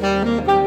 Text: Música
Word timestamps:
Música 0.00 0.57